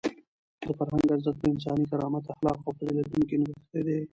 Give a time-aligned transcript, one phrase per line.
[0.63, 3.99] د فرهنګ ارزښت په انساني کرامت، اخلاقو او فضیلتونو کې نغښتی دی.